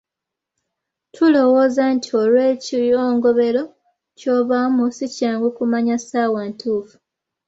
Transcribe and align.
Tulowooza 1.13 1.83
nti 1.95 2.09
olw’ekiyongobero 2.21 3.63
ky’obaamu 4.19 4.83
si 4.95 5.05
kyangu 5.15 5.47
kumanya 5.57 5.95
ssaawa 6.01 6.41
ntuufu. 6.49 6.95